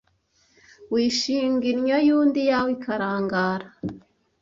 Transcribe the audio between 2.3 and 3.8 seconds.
iyawe ikarangara